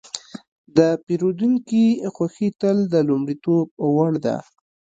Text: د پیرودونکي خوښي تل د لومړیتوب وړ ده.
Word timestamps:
د 0.77 0.79
پیرودونکي 1.05 1.85
خوښي 2.15 2.49
تل 2.61 2.77
د 2.93 2.95
لومړیتوب 3.09 3.67
وړ 3.95 4.11
ده. 4.25 4.35